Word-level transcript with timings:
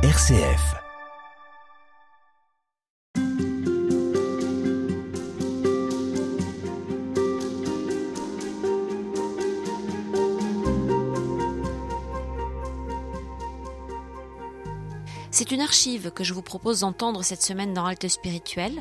RCF. 0.00 0.76
C'est 15.32 15.50
une 15.50 15.60
archive 15.60 16.12
que 16.12 16.22
je 16.22 16.32
vous 16.32 16.42
propose 16.42 16.80
d'entendre 16.80 17.24
cette 17.24 17.42
semaine 17.42 17.74
dans 17.74 17.84
Halte 17.84 18.06
Spirituelle, 18.06 18.80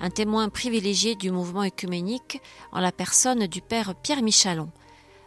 un 0.00 0.10
témoin 0.10 0.50
privilégié 0.50 1.14
du 1.14 1.30
mouvement 1.30 1.62
œcuménique 1.62 2.42
en 2.72 2.80
la 2.80 2.92
personne 2.92 3.46
du 3.46 3.62
père 3.62 3.94
Pierre 3.94 4.22
Michalon. 4.22 4.68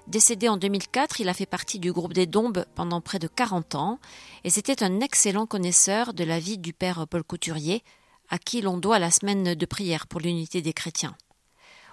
Décédé 0.07 0.49
en 0.49 0.57
2004, 0.57 1.21
il 1.21 1.29
a 1.29 1.33
fait 1.33 1.45
partie 1.45 1.79
du 1.79 1.93
groupe 1.93 2.13
des 2.13 2.25
Dombes 2.25 2.65
pendant 2.75 3.01
près 3.01 3.19
de 3.19 3.27
40 3.27 3.75
ans 3.75 3.99
et 4.43 4.49
c'était 4.49 4.83
un 4.83 4.99
excellent 4.99 5.45
connaisseur 5.45 6.13
de 6.13 6.23
la 6.23 6.39
vie 6.39 6.57
du 6.57 6.73
père 6.73 7.07
Paul 7.07 7.23
Couturier, 7.23 7.83
à 8.29 8.37
qui 8.37 8.61
l'on 8.61 8.77
doit 8.77 8.99
la 8.99 9.11
semaine 9.11 9.55
de 9.55 9.65
prière 9.65 10.07
pour 10.07 10.19
l'unité 10.19 10.61
des 10.61 10.73
chrétiens. 10.73 11.15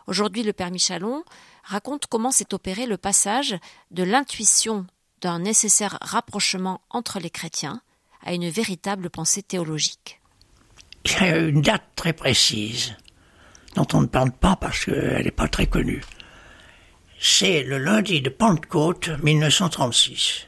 Aujourd'hui, 0.07 0.43
le 0.43 0.55
père 0.55 0.71
Michalon 0.71 1.23
raconte 1.65 2.07
comment 2.07 2.31
s'est 2.31 2.55
opéré 2.55 2.87
le 2.87 2.97
passage 2.97 3.57
de 3.91 4.03
l'intuition 4.03 4.87
d'un 5.21 5.41
nécessaire 5.41 5.99
rapprochement 6.01 6.81
entre 6.91 7.19
les 7.19 7.31
chrétiens 7.31 7.83
à 8.25 8.33
une 8.33 8.49
véritable 8.49 9.11
pensée 9.11 9.43
théologique. 9.43 10.21
Il 11.05 11.13
y 11.13 11.17
a 11.17 11.37
une 11.37 11.61
date 11.61 11.85
très 11.95 12.13
précise 12.13 12.97
dont 13.75 13.87
on 13.93 14.01
ne 14.01 14.07
parle 14.07 14.33
pas 14.33 14.57
parce 14.57 14.85
qu'elle 14.85 15.25
n'est 15.25 15.31
pas 15.31 15.49
très 15.49 15.67
connue. 15.67 16.03
C'est 17.21 17.65
le 17.65 17.79
lundi 17.79 18.21
de 18.21 18.29
Pentecôte 18.29 19.11
1936. 19.25 20.47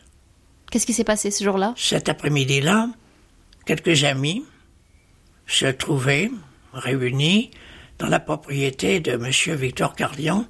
Qu'est-ce 0.71 0.87
qui 0.87 0.93
s'est 0.93 1.03
passé 1.03 1.33
ce 1.33 1.43
jour-là? 1.43 1.75
Cet 1.77 2.09
après-midi-là, 2.09 2.89
quelques 3.67 4.05
amis 4.05 4.45
se 5.49 5.67
trouvaient 5.67 6.31
réunis 6.73 7.51
dans 7.99 8.07
la 8.07 8.21
propriété 8.21 9.01
de 9.01 9.13
M. 9.13 9.57
Victor 9.57 9.97
Cardian, 9.97 10.47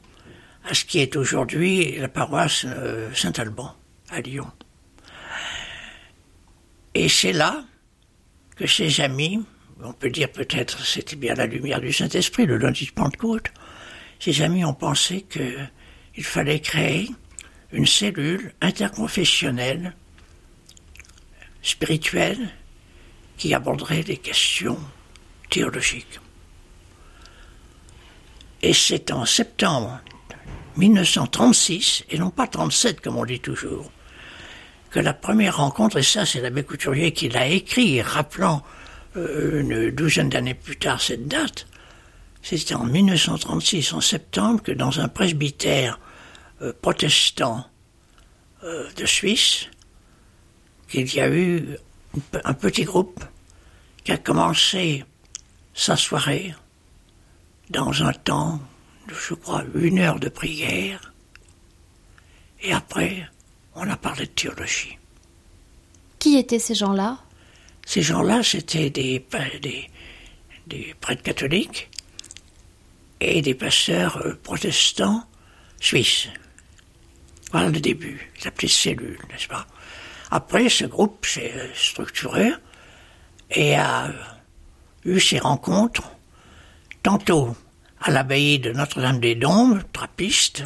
à 0.68 0.74
ce 0.74 0.84
qui 0.84 0.98
est 0.98 1.16
aujourd'hui 1.16 1.96
la 1.96 2.08
paroisse 2.08 2.66
euh, 2.66 3.08
Saint-Alban, 3.14 3.74
à 4.10 4.20
Lyon. 4.20 4.50
Et 6.94 7.08
c'est 7.08 7.32
là 7.32 7.64
que 8.56 8.66
ces 8.66 9.00
amis, 9.00 9.42
on 9.82 9.94
peut 9.94 10.10
dire 10.10 10.30
peut-être 10.30 10.84
c'était 10.84 11.16
bien 11.16 11.32
la 11.32 11.46
lumière 11.46 11.80
du 11.80 11.94
Saint-Esprit, 11.94 12.44
le 12.44 12.58
lundi 12.58 12.84
de 12.84 12.92
Pentecôte, 12.92 13.46
ces 14.18 14.42
amis 14.42 14.66
ont 14.66 14.74
pensé 14.74 15.24
qu'il 16.14 16.24
fallait 16.24 16.60
créer 16.60 17.10
une 17.72 17.86
cellule 17.86 18.52
interconfessionnelle, 18.60 19.94
spirituelle, 21.62 22.50
qui 23.36 23.54
aborderait 23.54 24.02
les 24.02 24.18
questions 24.18 24.78
théologiques. 25.48 26.20
Et 28.62 28.74
c'est 28.74 29.10
en 29.10 29.24
septembre 29.24 30.00
1936, 30.76 32.04
et 32.10 32.18
non 32.18 32.30
pas 32.30 32.46
37 32.46 33.00
comme 33.00 33.16
on 33.16 33.24
dit 33.24 33.40
toujours, 33.40 33.90
que 34.90 35.00
la 35.00 35.14
première 35.14 35.58
rencontre, 35.58 35.98
et 35.98 36.02
ça 36.02 36.26
c'est 36.26 36.40
l'abbé 36.40 36.62
Couturier 36.62 37.12
qui 37.12 37.28
l'a 37.28 37.46
écrit, 37.46 38.02
rappelant 38.02 38.62
euh, 39.16 39.60
une 39.60 39.90
douzaine 39.90 40.28
d'années 40.28 40.54
plus 40.54 40.76
tard 40.76 41.00
cette 41.00 41.26
date, 41.28 41.66
c'était 42.42 42.74
en 42.74 42.84
1936, 42.84 43.92
en 43.92 44.00
septembre, 44.00 44.62
que 44.62 44.72
dans 44.72 45.00
un 45.00 45.08
presbytère 45.08 45.98
euh, 46.62 46.72
protestant 46.80 47.66
euh, 48.64 48.90
de 48.96 49.06
Suisse, 49.06 49.66
qu'il 50.88 51.12
y 51.14 51.20
a 51.20 51.28
eu 51.28 51.76
un 52.44 52.54
petit 52.54 52.84
groupe 52.84 53.22
qui 54.04 54.12
a 54.12 54.18
commencé 54.18 55.04
sa 55.74 55.96
soirée 55.96 56.54
dans 57.68 58.02
un 58.02 58.12
temps, 58.12 58.60
je 59.08 59.34
crois, 59.34 59.64
une 59.74 59.98
heure 59.98 60.18
de 60.18 60.28
prière, 60.28 61.12
et 62.62 62.72
après, 62.72 63.28
on 63.74 63.88
a 63.88 63.96
parlé 63.96 64.26
de 64.26 64.30
théologie. 64.30 64.98
Qui 66.18 66.36
étaient 66.36 66.58
ces 66.58 66.74
gens-là? 66.74 67.18
Ces 67.86 68.02
gens-là, 68.02 68.42
c'était 68.42 68.90
des, 68.90 69.24
des, 69.62 69.90
des, 70.66 70.94
prêtres 71.00 71.22
catholiques 71.22 71.89
et 73.20 73.42
des 73.42 73.54
pasteurs 73.54 74.18
euh, 74.18 74.38
protestants 74.42 75.24
suisses. 75.80 76.28
Voilà 77.52 77.68
le 77.68 77.80
début, 77.80 78.30
la 78.44 78.50
petite 78.50 78.70
cellule, 78.70 79.18
n'est-ce 79.30 79.48
pas? 79.48 79.66
Après, 80.30 80.68
ce 80.68 80.84
groupe 80.84 81.26
s'est 81.26 81.52
euh, 81.56 81.68
structuré 81.74 82.52
et 83.50 83.74
a 83.74 84.10
eu 85.04 85.18
ses 85.18 85.38
rencontres, 85.38 86.10
tantôt 87.02 87.56
à 88.00 88.10
l'abbaye 88.10 88.58
de 88.58 88.72
Notre-Dame-des-Dombes, 88.72 89.82
trappiste, 89.92 90.64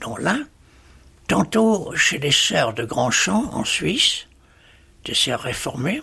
dont 0.00 0.16
l'un, 0.16 0.46
tantôt 1.26 1.92
chez 1.96 2.18
les 2.18 2.30
sœurs 2.30 2.74
de 2.74 2.84
Grandchamp 2.84 3.50
en 3.52 3.64
Suisse, 3.64 4.26
des 5.04 5.14
sœurs 5.14 5.40
réformées, 5.40 6.02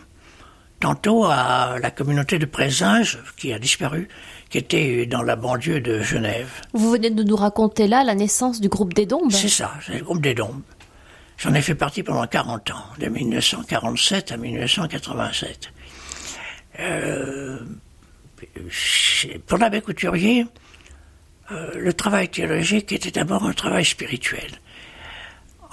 tantôt 0.79 1.25
à 1.25 1.77
la 1.79 1.91
communauté 1.91 2.39
de 2.39 2.45
Présage 2.45 3.19
qui 3.37 3.53
a 3.53 3.59
disparu, 3.59 4.09
qui 4.53 4.59
était 4.59 5.07
dans 5.07 5.23
la 5.23 5.35
banlieue 5.35 5.81
de 5.81 6.03
Genève. 6.03 6.61
Vous 6.73 6.91
venez 6.91 7.09
de 7.09 7.23
nous 7.23 7.35
raconter 7.35 7.87
là 7.87 8.03
la 8.03 8.13
naissance 8.13 8.61
du 8.61 8.69
groupe 8.69 8.93
des 8.93 9.07
Dombes 9.07 9.31
C'est 9.31 9.49
ça, 9.49 9.73
c'est 9.83 9.97
le 9.97 10.03
groupe 10.03 10.21
des 10.21 10.35
Dombes. 10.35 10.61
J'en 11.39 11.55
ai 11.55 11.61
fait 11.63 11.73
partie 11.73 12.03
pendant 12.03 12.27
40 12.27 12.69
ans, 12.69 12.85
de 12.99 13.07
1947 13.07 14.31
à 14.31 14.37
1987. 14.37 15.71
Euh, 16.81 17.61
pour 19.47 19.57
l'abbé 19.57 19.81
Couturier, 19.81 20.45
euh, 21.51 21.71
le 21.73 21.91
travail 21.91 22.29
théologique 22.29 22.91
était 22.91 23.09
d'abord 23.09 23.45
un 23.45 23.53
travail 23.53 23.85
spirituel. 23.85 24.51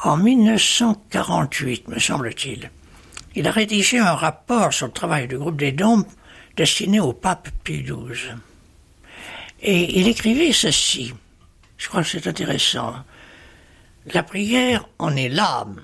En 0.04 0.16
1948, 0.16 1.88
me 1.88 1.98
semble-t-il, 1.98 2.70
il 3.34 3.46
a 3.46 3.50
rédigé 3.50 3.98
un 3.98 4.14
rapport 4.14 4.72
sur 4.72 4.86
le 4.86 4.92
travail 4.92 5.28
du 5.28 5.36
groupe 5.36 5.58
des 5.58 5.72
Dombes 5.72 6.06
destiné 6.56 6.98
au 6.98 7.12
pape 7.12 7.50
Pie 7.62 7.82
XII. 7.82 8.36
Et 9.62 10.00
il 10.00 10.08
écrivait 10.08 10.52
ceci. 10.52 11.12
Je 11.76 11.88
crois 11.88 12.02
que 12.02 12.08
c'est 12.08 12.26
intéressant. 12.26 12.94
La 14.12 14.22
prière 14.22 14.88
en 14.98 15.14
est 15.16 15.28
l'âme, 15.28 15.82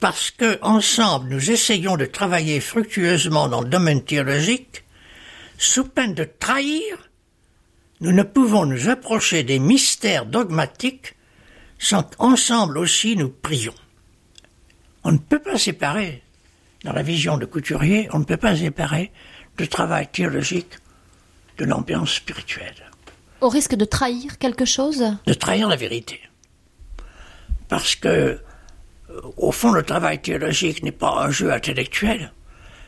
parce 0.00 0.30
que 0.30 0.58
ensemble 0.62 1.30
nous 1.30 1.50
essayons 1.50 1.96
de 1.96 2.04
travailler 2.04 2.60
fructueusement 2.60 3.48
dans 3.48 3.62
le 3.62 3.68
domaine 3.68 4.04
théologique, 4.04 4.84
sous 5.56 5.84
peine 5.84 6.14
de 6.14 6.24
trahir, 6.24 7.08
nous 8.00 8.12
ne 8.12 8.22
pouvons 8.24 8.66
nous 8.66 8.88
approcher 8.88 9.44
des 9.44 9.58
mystères 9.60 10.26
dogmatiques 10.26 11.14
sans 11.78 12.02
qu'ensemble 12.02 12.78
aussi 12.78 13.16
nous 13.16 13.30
prions. 13.30 13.74
On 15.04 15.12
ne 15.12 15.18
peut 15.18 15.38
pas 15.38 15.56
séparer, 15.56 16.22
dans 16.84 16.92
la 16.92 17.02
vision 17.02 17.38
de 17.38 17.46
Couturier, 17.46 18.08
on 18.12 18.18
ne 18.18 18.24
peut 18.24 18.36
pas 18.36 18.56
séparer 18.56 19.12
le 19.58 19.66
travail 19.66 20.08
théologique 20.08 20.74
de 21.62 21.66
l'ambiance 21.68 22.14
spirituelle. 22.14 22.90
Au 23.40 23.48
risque 23.48 23.76
de 23.76 23.84
trahir 23.84 24.38
quelque 24.38 24.64
chose? 24.64 25.04
De 25.26 25.34
trahir 25.34 25.68
la 25.68 25.76
vérité. 25.76 26.20
Parce 27.68 27.94
que, 27.94 28.40
au 29.36 29.52
fond, 29.52 29.70
le 29.70 29.84
travail 29.84 30.20
théologique 30.20 30.82
n'est 30.82 30.90
pas 30.90 31.24
un 31.24 31.30
jeu 31.30 31.52
intellectuel, 31.52 32.32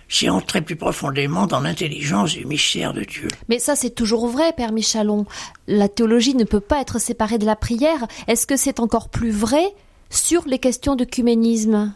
c'est 0.09 0.29
entrer 0.29 0.61
plus 0.61 0.75
profondément 0.75 1.47
dans 1.47 1.61
l'intelligence 1.61 2.33
du 2.35 2.45
mystère 2.47 2.93
de 2.93 3.05
Dieu. 3.05 3.29
Mais 3.49 3.61
ça, 3.61 3.77
c'est 3.77 3.95
toujours 3.95 4.27
vrai, 4.27 4.53
Père 4.53 4.73
Michalon. 4.73 5.25
La 5.69 5.89
théologie 5.89 6.35
ne 6.35 6.45
peut 6.45 6.61
pas 6.61 6.81
être 6.81 7.01
séparée 7.01 7.39
de 7.39 7.47
la 7.47 7.57
prière. 7.57 8.07
Est-ce 8.27 8.47
que 8.47 8.57
c'est 8.57 8.81
encore 8.81 9.09
plus 9.09 9.31
vrai 9.31 9.65
sur 10.11 10.47
les 10.47 10.59
questions 10.59 10.97
d'œcuménisme? 10.97 11.95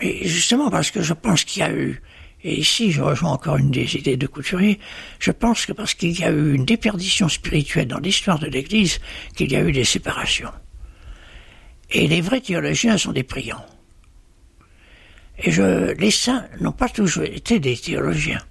Mais 0.00 0.18
justement, 0.24 0.70
parce 0.70 0.90
que 0.90 1.00
je 1.00 1.14
pense 1.14 1.44
qu'il 1.44 1.60
y 1.60 1.64
a 1.64 1.72
eu, 1.72 2.02
et 2.44 2.60
ici 2.60 2.92
je 2.92 3.02
rejoins 3.02 3.32
encore 3.32 3.56
une 3.56 3.70
des 3.70 3.96
idées 3.96 4.18
de 4.18 4.26
Couturier, 4.26 4.78
je 5.18 5.30
pense 5.30 5.64
que 5.66 5.72
parce 5.72 5.94
qu'il 5.94 6.18
y 6.18 6.22
a 6.22 6.30
eu 6.30 6.54
une 6.54 6.66
déperdition 6.66 7.28
spirituelle 7.28 7.88
dans 7.88 7.98
l'histoire 7.98 8.38
de 8.38 8.46
l'Église, 8.46 9.00
qu'il 9.34 9.50
y 9.50 9.56
a 9.56 9.62
eu 9.62 9.72
des 9.72 9.84
séparations. 9.84 10.52
Et 11.90 12.06
les 12.06 12.20
vrais 12.20 12.40
théologiens 12.40 12.98
sont 12.98 13.12
des 13.12 13.22
priants. 13.22 13.64
Et 15.38 15.50
je, 15.50 15.92
les 15.92 16.10
saints 16.10 16.46
n'ont 16.60 16.72
pas 16.72 16.88
toujours 16.88 17.24
été 17.24 17.58
des 17.58 17.76
théologiens. 17.76 18.42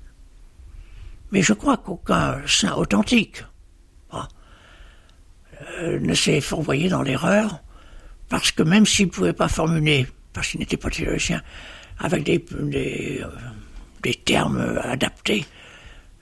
Mais 1.32 1.42
je 1.42 1.54
crois 1.54 1.78
qu'aucun 1.78 2.42
saint 2.46 2.74
authentique 2.76 3.44
euh, 5.80 6.00
ne 6.00 6.14
s'est 6.14 6.42
fourvoyé 6.42 6.90
dans 6.90 7.02
l'erreur, 7.02 7.64
parce 8.30 8.52
que 8.52 8.64
même 8.64 8.86
s'il 8.86 9.08
ne 9.08 9.12
pouvait 9.12 9.34
pas 9.34 9.48
formuler, 9.48 10.08
parce 10.34 10.50
qu'il 10.50 10.60
n'était 10.60 10.78
pas 10.78 10.90
théologien, 10.90 11.42
avec 12.00 12.24
des, 12.24 12.44
des, 12.60 13.22
euh, 13.22 13.30
des 14.04 14.16
termes 14.16 14.80
adaptés, 14.84 15.46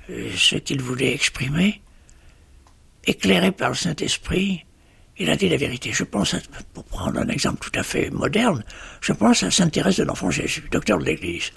euh, 0.09 0.29
ce 0.35 0.55
qu'il 0.55 0.81
voulait 0.81 1.13
exprimer, 1.13 1.81
éclairé 3.05 3.51
par 3.51 3.69
le 3.69 3.75
Saint-Esprit, 3.75 4.65
il 5.17 5.29
a 5.29 5.35
dit 5.35 5.49
la 5.49 5.57
vérité. 5.57 5.91
Je 5.91 6.03
pense, 6.03 6.35
pour 6.73 6.83
prendre 6.85 7.19
un 7.19 7.27
exemple 7.27 7.69
tout 7.69 7.77
à 7.79 7.83
fait 7.83 8.09
moderne, 8.09 8.63
je 9.01 9.13
pense 9.13 9.43
à 9.43 9.51
Sainte 9.51 9.73
Thérèse 9.73 9.97
de 9.97 10.03
l'Enfant 10.03 10.31
Jésus, 10.31 10.67
docteur 10.71 10.97
de 10.99 11.05
l'Église. 11.05 11.51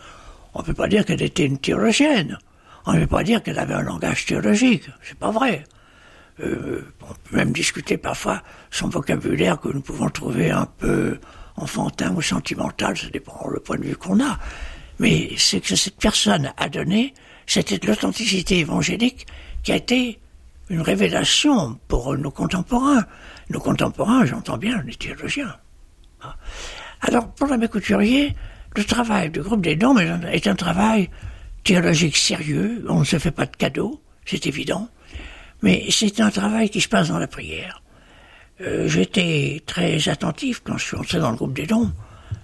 on 0.54 0.60
ne 0.60 0.64
peut 0.64 0.74
pas 0.74 0.88
dire 0.88 1.04
qu'elle 1.04 1.22
était 1.22 1.46
une 1.46 1.58
théologienne. 1.58 2.38
On 2.86 2.92
ne 2.92 3.00
peut 3.00 3.06
pas 3.06 3.22
dire 3.22 3.42
qu'elle 3.42 3.58
avait 3.58 3.74
un 3.74 3.82
langage 3.82 4.26
théologique. 4.26 4.84
C'est 5.02 5.18
pas 5.18 5.30
vrai. 5.30 5.64
Euh, 6.40 6.82
on 7.02 7.14
peut 7.24 7.36
même 7.36 7.52
discuter 7.52 7.96
parfois 7.96 8.42
son 8.70 8.88
vocabulaire 8.88 9.60
que 9.60 9.68
nous 9.68 9.80
pouvons 9.80 10.10
trouver 10.10 10.50
un 10.50 10.66
peu 10.66 11.18
enfantin 11.56 12.12
ou 12.14 12.20
sentimental, 12.20 12.96
ça 12.96 13.08
dépend 13.08 13.48
le 13.48 13.60
point 13.60 13.78
de 13.78 13.84
vue 13.84 13.96
qu'on 13.96 14.20
a. 14.20 14.38
Mais 14.98 15.30
ce 15.36 15.56
que 15.56 15.76
cette 15.76 15.96
personne 15.96 16.52
a 16.56 16.68
donné, 16.68 17.14
c'était 17.46 17.78
de 17.78 17.86
l'authenticité 17.86 18.58
évangélique 18.58 19.26
qui 19.62 19.72
a 19.72 19.76
été 19.76 20.18
une 20.70 20.80
révélation 20.80 21.78
pour 21.88 22.16
nos 22.16 22.30
contemporains. 22.30 23.04
Nos 23.50 23.60
contemporains, 23.60 24.24
j'entends 24.24 24.56
bien, 24.56 24.82
les 24.86 24.94
théologiens. 24.94 25.56
Ah. 26.22 26.36
Alors, 27.02 27.28
pour 27.32 27.48
l'abbé 27.48 27.68
Couturier, 27.68 28.34
le 28.76 28.84
travail 28.84 29.30
du 29.30 29.40
groupe 29.40 29.60
des 29.60 29.76
dons 29.76 29.96
est 29.98 30.46
un 30.46 30.54
travail 30.54 31.10
théologique 31.64 32.16
sérieux. 32.16 32.84
On 32.88 33.00
ne 33.00 33.04
se 33.04 33.18
fait 33.18 33.30
pas 33.30 33.46
de 33.46 33.56
cadeaux, 33.56 34.00
c'est 34.24 34.46
évident. 34.46 34.88
Mais 35.62 35.86
c'est 35.90 36.20
un 36.20 36.30
travail 36.30 36.70
qui 36.70 36.80
se 36.80 36.88
passe 36.88 37.08
dans 37.08 37.18
la 37.18 37.26
prière. 37.26 37.82
Euh, 38.60 38.88
j'étais 38.88 39.62
très 39.66 40.08
attentif 40.08 40.62
quand 40.64 40.78
je 40.78 40.84
suis 40.84 40.96
entré 40.96 41.18
dans 41.18 41.30
le 41.30 41.36
groupe 41.36 41.54
des 41.54 41.66
dons 41.66 41.92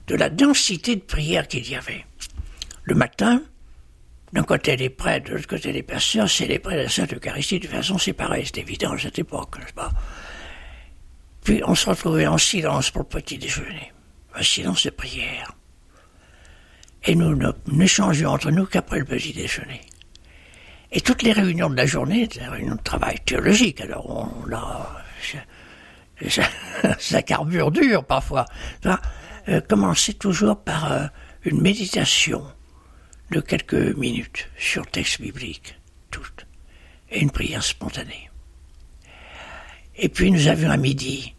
de 0.08 0.16
la 0.16 0.28
densité 0.28 0.96
de 0.96 1.00
prière 1.00 1.46
qu'il 1.46 1.68
y 1.68 1.76
avait. 1.76 2.04
Le 2.84 2.94
matin, 2.94 3.42
d'un 4.32 4.42
côté 4.42 4.76
les 4.76 4.90
prêtres, 4.90 5.30
de 5.30 5.34
l'autre 5.34 5.48
côté 5.48 5.72
les 5.72 5.82
pasteurs, 5.82 6.28
c'est 6.28 6.46
les 6.46 6.58
prêtres 6.58 6.82
la 6.82 6.88
Sainte 6.88 7.12
Eucharistie. 7.12 7.60
De 7.60 7.66
façon, 7.66 7.96
pareil, 8.12 8.44
c'est 8.46 8.60
évident 8.60 8.92
à 8.92 8.98
cette 8.98 9.18
époque, 9.18 9.58
n'est-ce 9.58 9.72
pas? 9.72 9.90
Puis 11.44 11.62
on 11.64 11.74
se 11.74 11.88
retrouvait 11.88 12.26
en 12.26 12.38
silence 12.38 12.90
pour 12.90 13.02
le 13.02 13.08
petit 13.08 13.38
déjeuner, 13.38 13.92
un 14.34 14.42
silence 14.42 14.84
de 14.84 14.90
prière. 14.90 15.52
Et 17.04 17.14
nous 17.14 17.38
n'échangions 17.66 18.30
entre 18.30 18.50
nous 18.50 18.66
qu'après 18.66 18.98
le 18.98 19.04
petit 19.04 19.32
déjeuner. 19.32 19.80
Et 20.92 21.00
toutes 21.00 21.22
les 21.22 21.32
réunions 21.32 21.70
de 21.70 21.76
la 21.76 21.86
journée, 21.86 22.28
réunions 22.38 22.74
de 22.74 22.82
travail 22.82 23.18
théologique, 23.24 23.80
alors 23.80 24.08
on 24.10 24.52
a... 24.52 25.02
Ça, 26.28 26.42
ça, 26.98 27.22
carbure 27.22 27.70
dur 27.70 28.04
parfois. 28.04 28.44
Ça, 28.82 29.00
euh, 29.48 29.62
commençait 29.62 30.12
toujours 30.12 30.62
par 30.62 30.92
euh, 30.92 31.06
une 31.44 31.62
méditation 31.62 32.44
de 33.30 33.40
quelques 33.40 33.96
minutes 33.96 34.48
sur 34.58 34.86
texte 34.86 35.20
biblique, 35.20 35.78
toutes, 36.10 36.46
et 37.10 37.20
une 37.20 37.30
prière 37.30 37.62
spontanée. 37.62 38.30
Et 39.96 40.08
puis 40.08 40.30
nous 40.30 40.48
avions 40.48 40.70
à 40.70 40.76
midi 40.76 41.34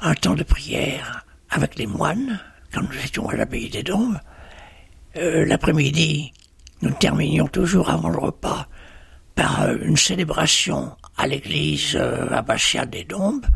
un 0.00 0.14
temps 0.14 0.34
de 0.34 0.42
prière 0.42 1.24
avec 1.50 1.76
les 1.76 1.86
moines, 1.86 2.40
quand 2.72 2.82
nous 2.82 3.04
étions 3.04 3.28
à 3.28 3.36
l'abbaye 3.36 3.70
des 3.70 3.82
Dombes. 3.82 4.18
Euh, 5.16 5.44
l'après-midi, 5.44 6.32
nous 6.82 6.90
terminions 6.92 7.46
toujours 7.46 7.90
avant 7.90 8.08
le 8.08 8.18
repas 8.18 8.68
par 9.34 9.62
euh, 9.62 9.76
une 9.82 9.96
célébration 9.96 10.96
à 11.16 11.26
l'église 11.26 11.94
euh, 11.94 12.28
abbatiale 12.30 12.90
des 12.90 13.04
Dombes. 13.04 13.46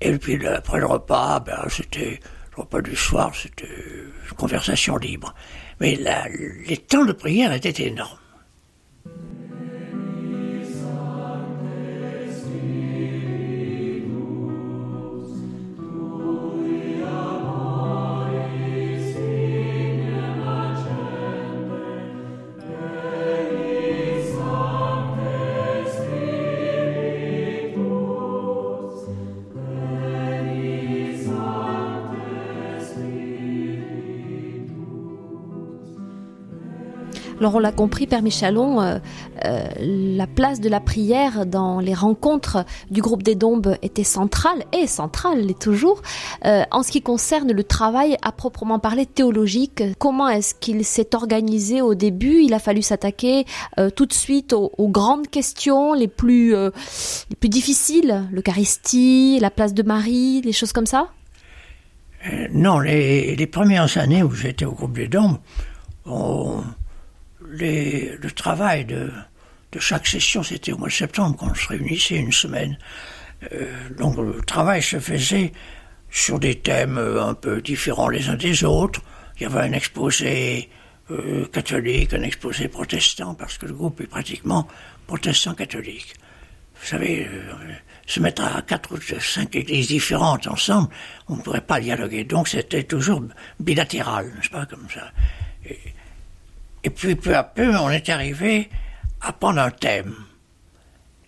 et 0.00 0.18
puis 0.18 0.44
après 0.46 0.80
le 0.80 0.86
repas, 0.86 1.40
ben, 1.40 1.64
c'était 1.68 2.18
le 2.56 2.62
repas 2.62 2.82
du 2.82 2.96
soir, 2.96 3.32
c'était 3.34 3.68
une 3.68 4.36
conversation 4.36 4.96
libre. 4.96 5.32
Mais 5.84 5.98
les 6.66 6.78
temps 6.78 7.04
de 7.04 7.12
prière 7.12 7.52
étaient 7.52 7.84
énormes. 7.84 8.23
Alors 37.40 37.56
on 37.56 37.58
l'a 37.58 37.72
compris, 37.72 38.06
Père 38.06 38.22
Michalon, 38.22 38.80
euh, 38.80 38.98
euh, 39.44 39.64
la 39.78 40.26
place 40.26 40.60
de 40.60 40.68
la 40.68 40.80
prière 40.80 41.46
dans 41.46 41.80
les 41.80 41.94
rencontres 41.94 42.64
du 42.90 43.02
groupe 43.02 43.22
des 43.22 43.34
Dombes 43.34 43.76
était 43.82 44.04
centrale, 44.04 44.64
et 44.72 44.86
centrale, 44.86 45.40
l'est 45.40 45.58
toujours. 45.58 46.00
Euh, 46.44 46.62
en 46.70 46.82
ce 46.82 46.92
qui 46.92 47.02
concerne 47.02 47.52
le 47.52 47.64
travail 47.64 48.16
à 48.22 48.30
proprement 48.30 48.78
parler 48.78 49.04
théologique, 49.04 49.82
comment 49.98 50.28
est-ce 50.28 50.54
qu'il 50.54 50.84
s'est 50.84 51.14
organisé 51.14 51.82
au 51.82 51.94
début? 51.94 52.42
Il 52.42 52.54
a 52.54 52.60
fallu 52.60 52.82
s'attaquer 52.82 53.46
tout 53.96 54.06
de 54.06 54.12
suite 54.12 54.52
aux, 54.52 54.88
grandes 54.88 55.28
questions 55.28 55.92
les 55.94 56.08
plus, 56.08 56.52
les 56.52 57.36
plus 57.38 57.48
difficiles, 57.48 58.24
l'Eucharistie, 58.30 59.38
la 59.40 59.50
place 59.50 59.74
de 59.74 59.82
Marie, 59.82 60.40
les 60.42 60.52
choses 60.52 60.72
comme 60.72 60.86
ça? 60.86 61.08
Non, 62.52 62.78
les, 62.78 63.36
les, 63.36 63.46
premières 63.46 63.98
années 63.98 64.22
où 64.22 64.30
j'étais 64.30 64.64
au 64.64 64.72
groupe 64.72 64.94
des 64.94 65.08
Dombes, 65.08 65.38
on 66.06 66.62
le 67.54 68.30
travail 68.30 68.84
de, 68.84 69.10
chaque 69.78 70.06
session, 70.06 70.42
c'était 70.42 70.72
au 70.72 70.78
mois 70.78 70.88
de 70.88 70.92
septembre 70.92 71.36
quand 71.38 71.50
on 71.50 71.54
se 71.54 71.68
réunissait 71.68 72.16
une 72.16 72.32
semaine. 72.32 72.78
Euh, 73.52 73.66
donc 73.98 74.16
le 74.16 74.40
travail 74.42 74.82
se 74.82 74.98
faisait 75.00 75.52
sur 76.10 76.38
des 76.38 76.54
thèmes 76.60 76.96
euh, 76.96 77.22
un 77.22 77.34
peu 77.34 77.60
différents 77.60 78.08
les 78.08 78.28
uns 78.28 78.36
des 78.36 78.64
autres. 78.64 79.00
Il 79.36 79.42
y 79.42 79.46
avait 79.46 79.60
un 79.60 79.72
exposé 79.72 80.70
euh, 81.10 81.46
catholique, 81.46 82.14
un 82.14 82.22
exposé 82.22 82.68
protestant, 82.68 83.34
parce 83.34 83.58
que 83.58 83.66
le 83.66 83.74
groupe 83.74 84.00
est 84.00 84.06
pratiquement 84.06 84.68
protestant-catholique. 85.06 86.14
Vous 86.80 86.86
savez, 86.86 87.28
se 88.06 88.20
mettre 88.20 88.42
à 88.42 88.60
quatre 88.62 88.94
ou 88.94 89.20
cinq 89.20 89.56
églises 89.56 89.88
différentes 89.88 90.46
ensemble, 90.46 90.88
on 91.28 91.36
ne 91.36 91.40
pourrait 91.40 91.60
pas 91.60 91.80
dialoguer. 91.80 92.24
Donc 92.24 92.48
c'était 92.48 92.82
toujours 92.82 93.22
bilatéral, 93.58 94.26
n'est-ce 94.36 94.50
pas, 94.50 94.66
comme 94.66 94.86
ça. 94.92 95.10
Puis 96.90 97.14
peu 97.14 97.36
à 97.36 97.42
peu, 97.42 97.76
on 97.76 97.90
est 97.90 98.08
arrivé 98.08 98.68
à 99.20 99.32
prendre 99.32 99.60
un 99.60 99.70
thème. 99.70 100.14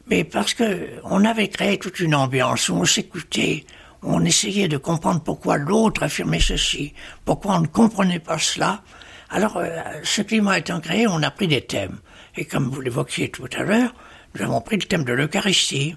Mais 0.06 0.24
parce 0.24 0.54
que 0.54 0.88
on 1.04 1.24
avait 1.24 1.48
créé 1.48 1.78
toute 1.78 1.98
une 2.00 2.14
ambiance 2.14 2.68
où 2.68 2.74
on 2.74 2.84
s'écoutait, 2.84 3.64
on 4.02 4.24
essayait 4.24 4.68
de 4.68 4.76
comprendre 4.76 5.22
pourquoi 5.22 5.56
l'autre 5.56 6.02
affirmait 6.02 6.40
ceci, 6.40 6.94
pourquoi 7.24 7.56
on 7.56 7.60
ne 7.62 7.66
comprenait 7.66 8.20
pas 8.20 8.38
cela. 8.38 8.82
Alors, 9.30 9.56
euh, 9.56 9.82
ce 10.04 10.22
climat 10.22 10.58
étant 10.58 10.80
créé, 10.80 11.08
on 11.08 11.22
a 11.22 11.30
pris 11.30 11.48
des 11.48 11.62
thèmes. 11.62 11.98
Et 12.36 12.44
comme 12.44 12.68
vous 12.68 12.80
l'évoquiez 12.80 13.30
tout 13.30 13.48
à 13.58 13.62
l'heure, 13.62 13.94
nous 14.34 14.42
avons 14.42 14.60
pris 14.60 14.76
le 14.76 14.84
thème 14.84 15.04
de 15.04 15.12
l'Eucharistie. 15.12 15.96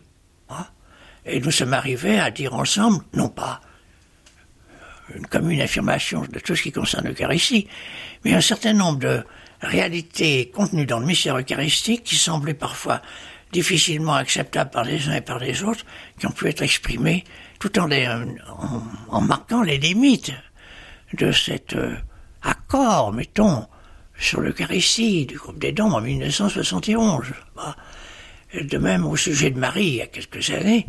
Hein. 0.50 0.66
et 1.26 1.40
nous 1.40 1.52
sommes 1.52 1.76
arrivés 1.76 2.20
à 2.20 2.32
dire 2.32 2.56
ensemble, 2.56 3.04
non 3.14 3.30
pas 3.30 3.62
une 5.16 5.28
commune 5.28 5.62
affirmation 5.62 6.22
de 6.22 6.40
tout 6.40 6.56
ce 6.56 6.64
qui 6.64 6.72
concerne 6.72 7.08
l'Eucharistie, 7.08 7.68
mais 8.24 8.34
un 8.34 8.42
certain 8.42 8.74
nombre 8.74 9.00
de 9.00 9.24
réalité 9.62 10.52
contenue 10.54 10.86
dans 10.86 11.00
le 11.00 11.06
mystère 11.06 11.38
eucharistique 11.38 12.04
qui 12.04 12.16
semblait 12.16 12.54
parfois 12.54 13.02
difficilement 13.52 14.14
acceptable 14.14 14.70
par 14.70 14.84
les 14.84 15.08
uns 15.08 15.16
et 15.16 15.22
par 15.22 15.40
les 15.40 15.64
autres, 15.64 15.86
qui 16.20 16.28
ont 16.28 16.32
pu 16.32 16.48
être 16.48 16.62
exprimées 16.62 17.24
tout 17.60 17.78
en, 17.80 17.90
en, 19.10 19.22
marquant 19.22 19.64
les 19.64 19.78
limites 19.78 20.32
de 21.14 21.32
cet 21.32 21.76
euh, 21.76 21.96
accord, 22.44 23.12
mettons, 23.12 23.66
sur 24.18 24.42
l'Eucharistie 24.42 25.26
du 25.26 25.38
groupe 25.38 25.60
des 25.60 25.72
dons 25.72 25.92
en 25.92 26.02
1971. 26.02 27.28
De 28.54 28.78
même 28.78 29.06
au 29.06 29.16
sujet 29.16 29.50
de 29.50 29.60
Marie, 29.60 29.88
il 29.88 29.96
y 29.96 30.02
a 30.02 30.08
quelques 30.08 30.50
années, 30.52 30.88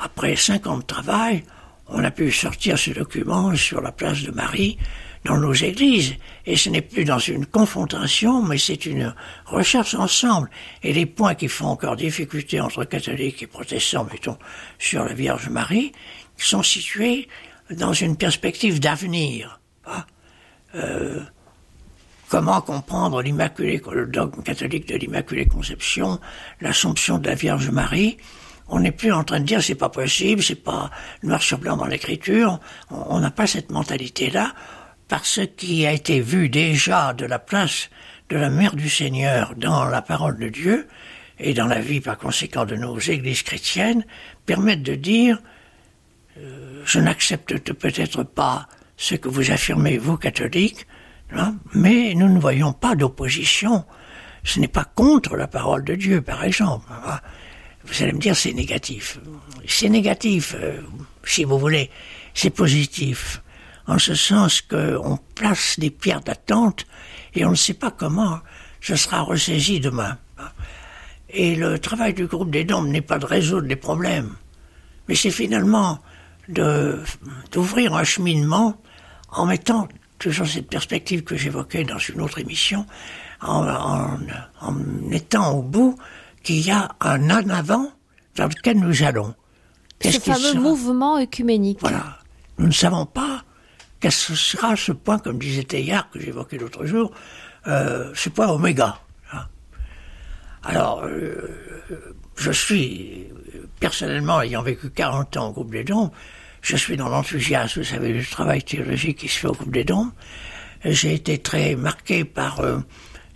après 0.00 0.36
cinq 0.36 0.66
ans 0.66 0.78
de 0.78 0.82
travail, 0.82 1.44
on 1.88 2.02
a 2.04 2.10
pu 2.10 2.32
sortir 2.32 2.78
ce 2.78 2.90
document 2.90 3.54
sur 3.54 3.80
la 3.80 3.92
place 3.92 4.22
de 4.22 4.30
Marie 4.30 4.78
dans 5.24 5.38
nos 5.38 5.52
églises. 5.52 6.14
Et 6.46 6.56
ce 6.56 6.70
n'est 6.70 6.82
plus 6.82 7.04
dans 7.04 7.18
une 7.18 7.46
confrontation, 7.46 8.42
mais 8.42 8.58
c'est 8.58 8.86
une 8.86 9.14
recherche 9.44 9.94
ensemble. 9.94 10.50
Et 10.82 10.92
les 10.92 11.06
points 11.06 11.34
qui 11.34 11.48
font 11.48 11.66
encore 11.66 11.96
difficulté 11.96 12.60
entre 12.60 12.84
catholiques 12.84 13.42
et 13.42 13.46
protestants, 13.46 14.06
mettons, 14.10 14.38
sur 14.78 15.04
la 15.04 15.14
Vierge 15.14 15.48
Marie, 15.48 15.92
sont 16.36 16.62
situés 16.62 17.28
dans 17.70 17.92
une 17.92 18.16
perspective 18.16 18.80
d'avenir. 18.80 19.60
Hein. 19.86 20.04
Euh, 20.74 21.20
comment 22.28 22.60
comprendre 22.60 23.22
l'Immaculée, 23.22 23.80
le 23.92 24.06
dogme 24.06 24.42
catholique 24.42 24.88
de 24.88 24.96
l'Immaculée 24.96 25.46
Conception, 25.46 26.20
l'Assomption 26.60 27.18
de 27.18 27.28
la 27.28 27.34
Vierge 27.34 27.70
Marie 27.70 28.18
on 28.68 28.80
n'est 28.80 28.92
plus 28.92 29.12
en 29.12 29.24
train 29.24 29.40
de 29.40 29.44
dire 29.44 29.62
c'est 29.62 29.74
pas 29.74 29.88
possible, 29.88 30.42
c'est 30.42 30.54
pas 30.54 30.90
noir 31.22 31.42
sur 31.42 31.58
blanc 31.58 31.76
dans 31.76 31.86
l'écriture. 31.86 32.60
On 32.90 33.20
n'a 33.20 33.30
pas 33.30 33.46
cette 33.46 33.70
mentalité-là 33.70 34.54
par 35.08 35.24
ce 35.24 35.42
qui 35.42 35.86
a 35.86 35.92
été 35.92 36.20
vu 36.20 36.48
déjà 36.48 37.12
de 37.12 37.26
la 37.26 37.38
place 37.38 37.90
de 38.28 38.36
la 38.36 38.50
mère 38.50 38.74
du 38.74 38.88
Seigneur 38.88 39.54
dans 39.56 39.84
la 39.84 40.02
parole 40.02 40.38
de 40.38 40.48
Dieu 40.48 40.88
et 41.38 41.54
dans 41.54 41.66
la 41.66 41.80
vie 41.80 42.00
par 42.00 42.18
conséquent 42.18 42.64
de 42.64 42.74
nos 42.74 42.98
églises 42.98 43.42
chrétiennes, 43.42 44.04
permettent 44.46 44.82
de 44.82 44.94
dire 44.94 45.38
euh, 46.38 46.82
je 46.84 46.98
n'accepte 46.98 47.72
peut-être 47.72 48.24
pas 48.24 48.68
ce 48.96 49.14
que 49.14 49.28
vous 49.28 49.50
affirmez, 49.52 49.98
vous 49.98 50.16
catholiques, 50.16 50.86
Hein. 51.32 51.56
Mais 51.74 52.14
nous 52.14 52.28
ne 52.28 52.38
voyons 52.38 52.72
pas 52.72 52.94
d'opposition. 52.94 53.84
Ce 54.44 54.60
n'est 54.60 54.68
pas 54.68 54.84
contre 54.84 55.36
la 55.36 55.48
parole 55.48 55.84
de 55.84 55.94
Dieu, 55.94 56.22
par 56.22 56.44
exemple. 56.44 56.86
Vous 57.86 58.02
allez 58.02 58.12
me 58.12 58.18
dire, 58.18 58.36
c'est 58.36 58.52
négatif. 58.52 59.18
C'est 59.66 59.88
négatif, 59.88 60.54
euh, 60.58 60.80
si 61.24 61.44
vous 61.44 61.58
voulez. 61.58 61.90
C'est 62.34 62.50
positif. 62.50 63.40
En 63.86 63.98
ce 63.98 64.14
sens 64.14 64.60
qu'on 64.60 65.18
place 65.34 65.78
des 65.78 65.90
pierres 65.90 66.20
d'attente 66.20 66.86
et 67.34 67.44
on 67.44 67.50
ne 67.50 67.56
sait 67.56 67.74
pas 67.74 67.90
comment 67.90 68.40
ce 68.80 68.96
sera 68.96 69.22
ressaisi 69.22 69.80
demain. 69.80 70.18
Et 71.30 71.54
le 71.54 71.78
travail 71.78 72.14
du 72.14 72.26
groupe 72.26 72.50
des 72.50 72.64
dômes 72.64 72.88
n'est 72.88 73.00
pas 73.00 73.18
de 73.18 73.26
résoudre 73.26 73.66
les 73.66 73.76
problèmes, 73.76 74.34
mais 75.08 75.14
c'est 75.14 75.30
finalement 75.30 76.00
d'ouvrir 76.48 77.94
un 77.94 78.04
cheminement 78.04 78.80
en 79.30 79.46
mettant 79.46 79.88
toujours 80.18 80.46
cette 80.46 80.68
perspective 80.68 81.24
que 81.24 81.36
j'évoquais 81.36 81.84
dans 81.84 81.98
une 81.98 82.20
autre 82.20 82.38
émission, 82.38 82.86
en, 83.40 83.66
en, 84.60 84.72
mettant 84.72 85.52
au 85.52 85.62
bout 85.62 85.98
qu'il 86.46 86.64
y 86.64 86.70
a 86.70 86.94
un 87.00 87.28
en 87.28 87.50
avant 87.50 87.90
vers 88.36 88.48
lequel 88.48 88.78
nous 88.78 89.02
allons. 89.02 89.34
Ce 90.00 90.20
fameux 90.20 90.54
mouvement 90.54 91.18
œcuménique. 91.18 91.78
Voilà. 91.80 92.18
Nous 92.58 92.68
ne 92.68 92.72
savons 92.72 93.04
pas 93.04 93.42
quel 93.98 94.12
sera 94.12 94.76
ce 94.76 94.92
point, 94.92 95.18
comme 95.18 95.38
disait 95.38 95.64
Teilhard, 95.64 96.08
que 96.10 96.20
j'évoquais 96.20 96.58
l'autre 96.58 96.86
jour, 96.86 97.10
euh, 97.66 98.12
ce 98.14 98.28
point 98.28 98.46
oméga. 98.46 99.00
Hein. 99.32 99.46
Alors, 100.62 101.02
euh, 101.02 101.50
je 102.36 102.52
suis, 102.52 103.26
personnellement, 103.80 104.40
ayant 104.40 104.62
vécu 104.62 104.90
40 104.90 105.36
ans 105.38 105.48
au 105.48 105.52
groupe 105.52 105.72
des 105.72 105.82
dons, 105.82 106.12
je 106.62 106.76
suis 106.76 106.96
dans 106.96 107.08
l'enthousiasme, 107.08 107.80
vous 107.80 107.86
savez, 107.86 108.12
du 108.12 108.24
travail 108.24 108.62
théologique 108.62 109.18
qui 109.18 109.28
se 109.28 109.40
fait 109.40 109.48
au 109.48 109.52
groupe 109.52 109.72
des 109.72 109.84
dons. 109.84 110.12
J'ai 110.84 111.14
été 111.14 111.38
très 111.38 111.74
marqué 111.74 112.24
par 112.24 112.60
euh, 112.60 112.78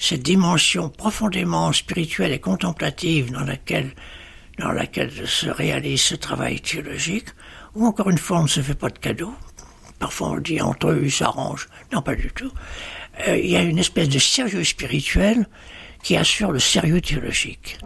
cette 0.01 0.23
dimension 0.23 0.89
profondément 0.89 1.73
spirituelle 1.73 2.33
et 2.33 2.41
contemplative 2.41 3.31
dans 3.31 3.45
laquelle, 3.45 3.95
dans 4.59 4.73
laquelle 4.73 5.13
se 5.29 5.49
réalise 5.49 6.01
ce 6.01 6.15
travail 6.15 6.59
théologique, 6.61 7.29
où 7.75 7.87
encore 7.87 8.09
une 8.09 8.19
fois 8.19 8.41
on 8.41 8.45
ne 8.45 8.49
se 8.49 8.63
fait 8.63 8.75
pas 8.75 8.89
de 8.89 8.99
cadeaux. 8.99 9.35
Parfois 9.99 10.31
on 10.31 10.39
dit 10.39 10.61
entre 10.63 10.89
eux 10.89 11.03
ils 11.05 11.13
s'arrangent. 11.13 11.69
Non, 11.93 12.01
pas 12.01 12.17
du 12.17 12.31
tout. 12.31 12.51
Euh, 13.29 13.37
il 13.37 13.51
y 13.51 13.57
a 13.57 13.63
une 13.63 13.79
espèce 13.79 14.09
de 14.09 14.19
sérieux 14.19 14.65
spirituel 14.65 15.47
qui 16.03 16.17
assure 16.17 16.51
le 16.51 16.61
sérieux 16.61 17.03
théologique. 17.03 17.79